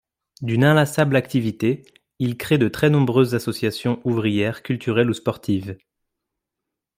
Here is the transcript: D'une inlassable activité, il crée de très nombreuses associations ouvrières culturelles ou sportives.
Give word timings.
D'une 0.41 0.63
inlassable 0.63 1.15
activité, 1.15 1.85
il 2.17 2.35
crée 2.35 2.57
de 2.57 2.67
très 2.67 2.89
nombreuses 2.89 3.35
associations 3.35 4.01
ouvrières 4.03 4.63
culturelles 4.63 5.11
ou 5.11 5.13
sportives. 5.13 5.77